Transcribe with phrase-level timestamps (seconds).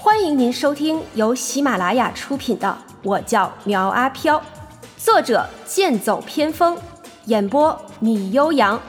[0.00, 2.68] 欢迎您收听由喜马拉雅出品的
[3.02, 4.38] 《我叫苗阿飘》，
[4.96, 6.78] 作者剑走偏锋，
[7.24, 8.80] 演播米悠扬，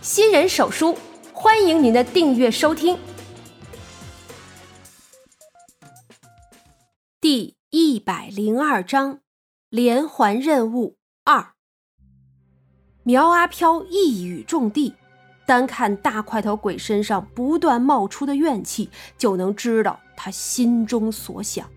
[0.00, 0.96] 新人手书，
[1.34, 2.98] 欢迎您的订阅收听。
[7.20, 9.18] 第一百零二章
[9.68, 11.48] 连环任务二。
[13.02, 14.94] 苗阿飘一语中的。
[15.44, 21.68] 单看大块头鬼身上不断冒出的怨气，就能知道他心中所想。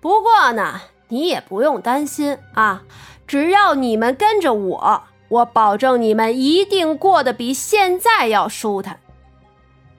[0.00, 2.84] 不过呢，你也不用担心啊，
[3.26, 9.00] 只要你们跟着我，我保证你们一定过得比现在要舒坦。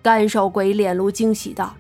[0.02, 1.76] 干手鬼脸露惊喜道：“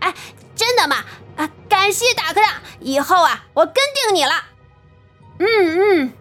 [0.00, 0.14] 哎，
[0.54, 0.96] 真的吗？
[1.36, 4.32] 啊，感谢大科长，以后啊，我跟定你了。”
[5.38, 6.12] 嗯嗯。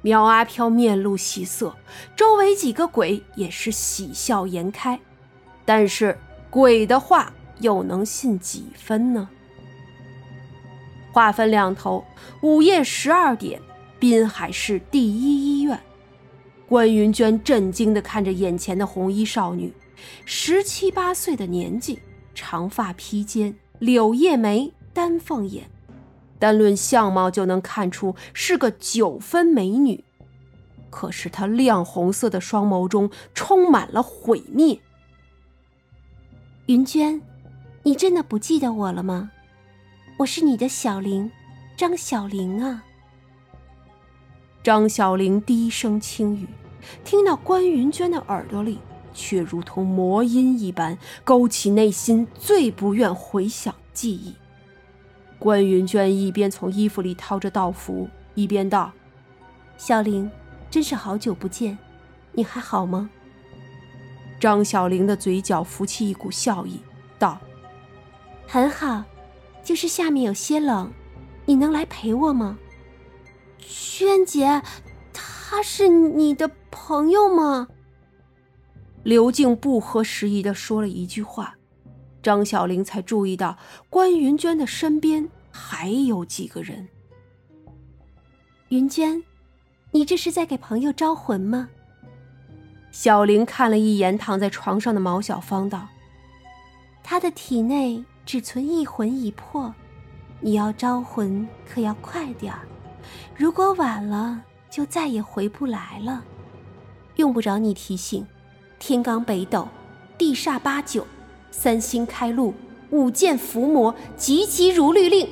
[0.00, 1.76] 苗阿飘面露喜色，
[2.14, 4.98] 周围几个鬼也是喜笑颜开。
[5.66, 6.16] 但是
[6.48, 9.28] 鬼的话又能信几分呢？
[11.12, 12.04] 话分两头，
[12.42, 13.60] 午夜十二点，
[13.98, 15.80] 滨海市第一医院，
[16.68, 19.72] 关云娟震惊地看着眼前的红衣少女，
[20.24, 22.00] 十七八岁的年纪，
[22.34, 25.70] 长发披肩，柳叶眉，丹凤眼。
[26.38, 30.04] 单论相貌就能看出是个九分美女，
[30.90, 34.78] 可是她亮红色的双眸中充满了毁灭。
[36.66, 37.22] 云娟，
[37.86, 39.30] 你真的不记得我了吗？
[40.16, 41.30] 我是你的小玲，
[41.76, 42.82] 张小玲啊。
[44.60, 46.48] 张小玲低声轻语，
[47.04, 48.80] 听到关云娟的耳朵里，
[49.14, 54.34] 却如同魔音一般，勾起内心最不愿回想记忆。
[55.38, 58.90] 关云娟一边从衣服里掏着道符，一边道
[59.78, 60.28] ：“小玲，
[60.68, 61.78] 真是好久不见，
[62.32, 63.08] 你还好吗？”
[64.40, 66.80] 张小玲的嘴角浮起一股笑意，
[67.16, 67.38] 道
[68.46, 69.02] ：“很好，
[69.62, 70.92] 就是下面有些冷，
[71.44, 72.58] 你能来陪我吗？”
[73.58, 74.62] 娟姐，
[75.12, 77.68] 他是你的朋友吗？
[79.02, 81.54] 刘静不合时宜的说了一句话。
[82.22, 83.56] 张小玲才注意到
[83.88, 86.88] 关云娟的身边还有几个人。
[88.68, 89.22] 云娟，
[89.92, 91.68] 你这是在给朋友招魂吗？
[92.90, 95.86] 小玲看了一眼躺在床上的毛小芳，道
[97.04, 99.72] ：“他的体内只存一魂一魄，
[100.40, 102.58] 你要招魂可要快点儿，
[103.36, 106.24] 如果晚了就再也回不来了。
[107.14, 108.26] 用不着你提醒，
[108.80, 109.68] 天罡北斗，
[110.18, 111.06] 地煞八九。”
[111.52, 112.52] 三星开路，
[112.90, 115.26] 五剑伏魔，急急如律令。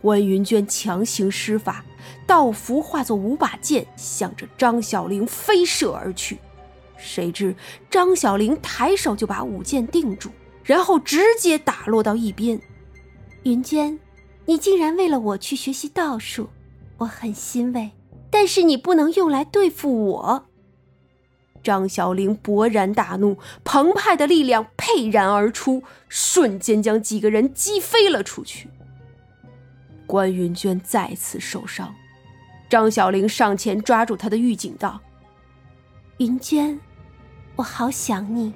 [0.00, 1.84] 关云娟强行施法，
[2.26, 6.38] 道符化作五把剑，向着张小玲飞射而去。
[6.96, 7.56] 谁知
[7.90, 10.30] 张小玲抬手就把五剑定住，
[10.64, 12.60] 然后直接打落到一边。
[13.42, 13.98] 云娟，
[14.46, 16.48] 你竟然为了我去学习道术，
[16.98, 17.90] 我很欣慰。
[18.30, 20.46] 但是你不能用来对付我。
[21.62, 28.68] 张小玲勃然大怒，澎湃的力量沛然而出，瞬间将几个人击飞了出去。
[30.06, 31.94] 关云娟再次受伤，
[32.68, 35.00] 张小玲上前抓住她的玉颈，道
[36.18, 36.80] ：“云娟，
[37.54, 38.52] 我好想你，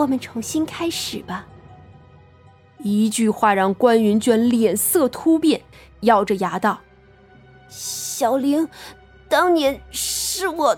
[0.00, 1.46] 我们重新开始吧。”
[2.82, 5.60] 一句话让关云娟脸色突变，
[6.00, 6.80] 咬着牙道
[7.68, 8.68] ：“小玲，
[9.28, 10.76] 当年是我。”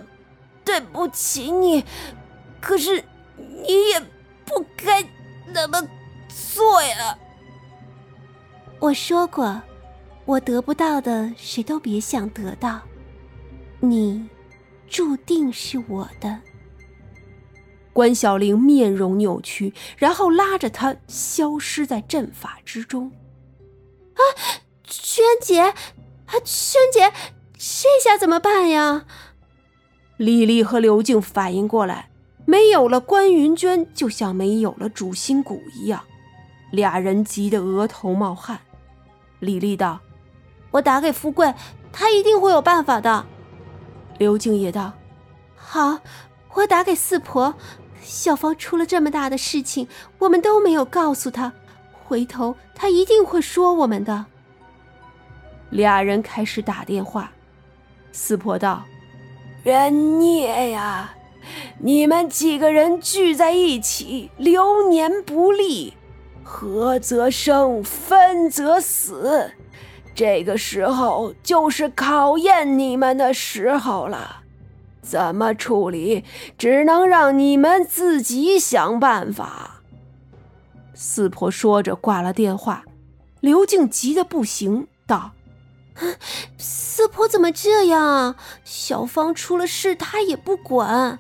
[0.65, 1.85] 对不起你，
[2.61, 3.03] 可是
[3.37, 4.01] 你也
[4.45, 5.05] 不该
[5.53, 5.83] 那么
[6.29, 7.19] 做呀。
[8.79, 9.61] 我说过，
[10.25, 12.81] 我得不到的谁都别想得到，
[13.81, 14.25] 你
[14.89, 16.39] 注定是我的。
[17.93, 23.13] 关小玲面容扭曲，然后拉着他消失在阵法之中。
[24.15, 24.21] 啊，
[24.85, 25.75] 轩姐，啊，
[26.45, 27.13] 轩姐，
[27.55, 29.05] 这下怎么办呀？
[30.17, 32.11] 李丽和刘静反应过来，
[32.45, 36.03] 没有了关云娟，就像没有了主心骨一样，
[36.71, 38.61] 俩人急得额头冒汗。
[39.41, 40.01] 李丽道
[40.73, 41.53] ：“我打给富贵，
[41.93, 43.27] 他一定会有办法的。”
[44.19, 44.93] 刘静也道
[45.57, 45.99] ：“好，
[46.55, 47.55] 我打给四婆，
[48.03, 49.89] 小芳出了这么大的事情，
[50.19, 51.53] 我们都没有告诉她，
[52.05, 54.27] 回头她一定会说我们的。”
[55.71, 57.33] 俩人开始打电话，
[58.13, 58.85] 四婆道。
[59.63, 61.15] 人孽呀！
[61.79, 65.95] 你们几个人聚在一起，流年不利，
[66.43, 69.51] 合则生，分则死。
[70.15, 74.42] 这个时候就是考验你们的时候了。
[75.03, 76.25] 怎么处理，
[76.57, 79.83] 只能让你们自己想办法。
[80.95, 82.85] 四婆说着挂了电话。
[83.41, 85.33] 刘静急得不行，道
[86.57, 88.37] ：“四婆怎么这样啊？
[88.63, 91.19] 小芳出了事，她也不管。”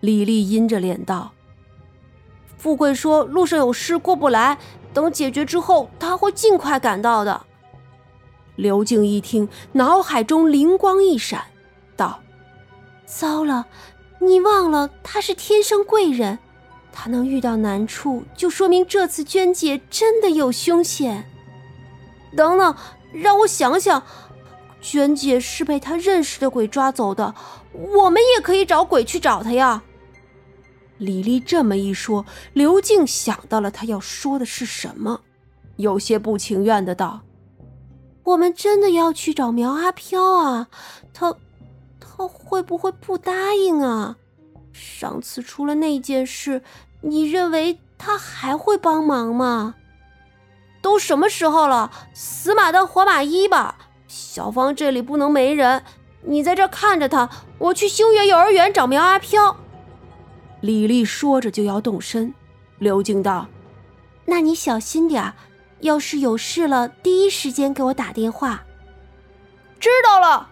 [0.00, 1.32] 李丽阴着脸道
[2.58, 4.58] ：“富贵说路上有事过不来，
[4.92, 7.46] 等解决之后，他会尽快赶到的。”
[8.56, 11.42] 刘静一听，脑海中灵光一闪，
[11.96, 12.20] 道
[13.06, 13.66] ：“糟了，
[14.18, 16.38] 你忘了他是天生贵人。”
[16.98, 21.30] 他能遇到难处，就说明这次娟姐真的有凶险。
[22.34, 22.74] 等等，
[23.12, 24.02] 让我想想，
[24.80, 27.34] 娟姐是被他认识的鬼抓走的，
[27.72, 29.82] 我们也可以找鬼去找他呀。
[30.96, 32.24] 李丽这么一说，
[32.54, 35.20] 刘静想到了他要说的是什么，
[35.76, 37.20] 有些不情愿的道
[38.24, 40.68] ：“我们真的要去找苗阿飘啊？
[41.12, 41.36] 他，
[42.16, 44.16] 他会不会不答应啊？
[44.72, 46.62] 上次出了那件事。”
[47.02, 49.76] 你认为他还会帮忙吗？
[50.80, 53.76] 都什么时候了，死马当活马医吧。
[54.08, 55.84] 小芳这里不能没人，
[56.22, 57.28] 你在这看着他，
[57.58, 59.56] 我去星月幼儿园找苗阿飘。
[60.62, 62.34] 李丽说着就要动身，
[62.78, 63.46] 刘静道
[64.24, 65.32] ：“那你小心点
[65.80, 68.64] 要是有事了，第一时间给我打电话。”
[69.78, 70.48] 知道了。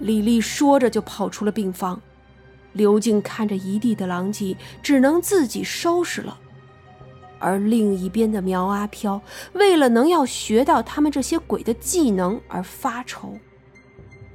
[0.00, 2.00] 李丽说着就跑出了病房。
[2.72, 6.38] 刘静看着一地的狼藉，只能自己收拾了。
[7.38, 9.20] 而另一边的苗阿飘，
[9.52, 13.36] 为了能要学到他们这些鬼的技能而发愁。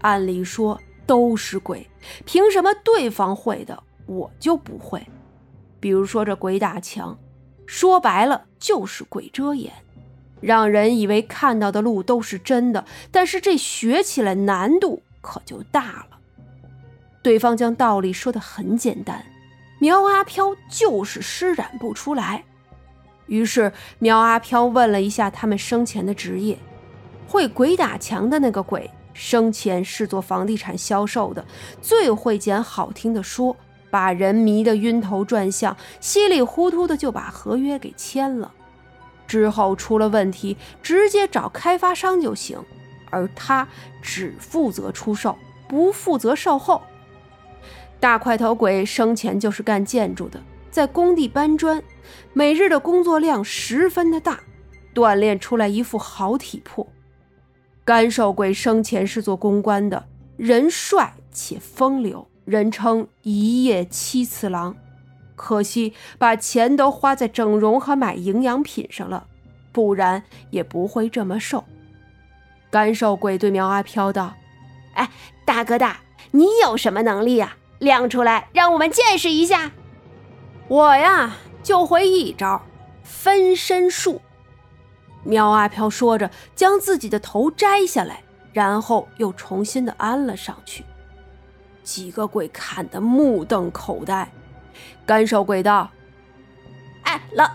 [0.01, 1.89] 按理说都是鬼，
[2.25, 5.01] 凭什么对方会的我就不会？
[5.79, 7.17] 比如说这鬼打墙，
[7.65, 9.71] 说白了就是鬼遮眼，
[10.41, 16.17] 让人以为看到的路都是真的，但是这学起来难度可就大了。
[17.21, 19.25] 对方将道理说得很简单，
[19.79, 22.45] 苗阿飘就是施展不出来。
[23.25, 26.57] 于是苗阿飘问了一下他们生前的职业，
[27.27, 31.45] 会鬼打墙的那个鬼生前是做房地产销售的，
[31.81, 33.53] 最会捡好听的说，
[33.89, 38.53] 把人迷得晕头转向，稀里糊涂的就把合约给签了。
[39.27, 42.57] 之后出了问题，直接找开发商就行，
[43.09, 43.67] 而他
[44.01, 45.37] 只负责出售，
[45.67, 46.81] 不负责售后。
[47.99, 50.39] 大块头鬼生前就是干建筑的，
[50.69, 51.81] 在工地搬砖，
[52.33, 54.39] 每日的工作量十分的大，
[54.93, 56.87] 锻炼出来一副好体魄。
[57.83, 60.05] 干瘦鬼生前是做公关的，
[60.35, 64.75] 人帅且风流，人称一夜七次郎。
[65.35, 69.27] 可惜把钱都花在整容和买营养品上了，
[69.71, 71.63] 不然也不会这么瘦。
[72.69, 74.33] 干瘦鬼对苗阿飘道
[74.93, 75.09] ：“哎，
[75.45, 79.71] 大哥大，你有什么能力啊？”亮出来，让我们见识一下。
[80.67, 82.61] 我呀，就会一招
[83.03, 84.21] 分身术。
[85.23, 90.83] 苗阿飘说着，将自己的头摘下来，然后又重新的安了上去。
[91.83, 94.27] 几个鬼看得目瞪口呆。
[95.05, 95.89] 干瘦鬼道
[97.03, 97.47] ：“哎，老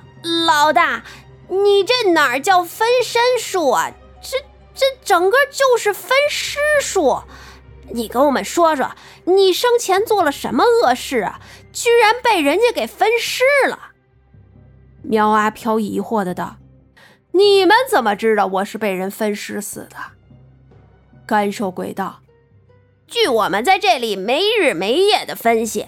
[0.47, 1.03] 老大，
[1.49, 3.91] 你这哪儿叫分身术啊？
[4.23, 4.39] 这
[4.75, 7.23] 这整个就是分尸术。”
[7.95, 8.93] 你跟我们说说，
[9.25, 11.41] 你生前做了什么恶事啊？
[11.73, 13.93] 居然被人家给分尸了！
[15.03, 16.57] 苗阿飘疑惑的道
[17.33, 19.97] ：“你们怎么知道我是被人分尸死的？”
[21.27, 22.21] 干瘦鬼道
[23.07, 25.87] ：“据我们在这里没日没夜的分析，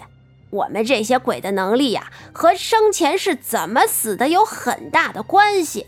[0.51, 5.87] 我们这些鬼的能力呀，和生前是怎么死的有很大的关系。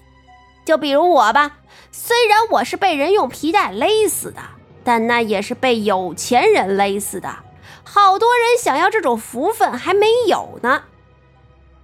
[0.67, 1.59] 就比如我吧，
[1.93, 4.41] 虽然我是被人用皮带勒死的。”
[4.83, 7.39] 但那也是被有钱人勒死的，
[7.83, 10.83] 好多人想要这种福分还没有呢。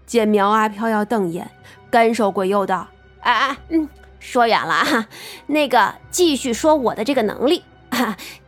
[0.05, 1.51] 见苗阿飘要瞪眼，
[1.91, 2.87] 干瘦鬼又道
[3.19, 5.07] ：“哎哎，嗯，说远了啊。
[5.47, 7.65] 那个继续说我的这个能力，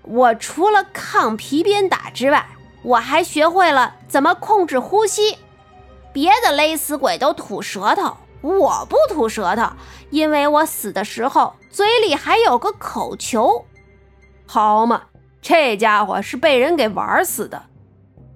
[0.03, 2.45] 我除了抗皮鞭打之外，
[2.81, 5.37] 我还学会了怎么控制呼吸。
[6.13, 8.15] 别的勒死鬼都吐舌头，
[8.45, 9.69] 我不吐舌头，
[10.11, 13.65] 因为我死的时候嘴里还有个口球。”
[14.45, 15.03] 好嘛，
[15.41, 17.63] 这家伙是被人给玩死的。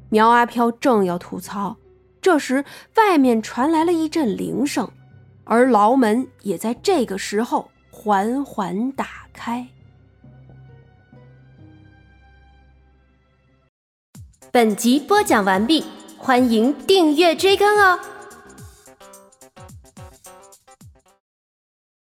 [0.10, 1.78] 苗阿飘正要吐槽，
[2.20, 2.66] 这时
[2.98, 4.92] 外面传来了一阵铃声，
[5.44, 9.68] 而牢门也在这个时候缓缓打开。
[14.52, 15.86] 本集播讲完毕，
[16.18, 18.00] 欢迎订阅追更哦。